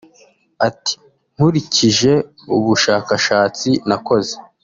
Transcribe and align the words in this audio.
Ati 0.67 0.93
"Nkurikije 1.33 2.11
ubushakashatsi 2.55 3.69
nakoze 3.87 4.33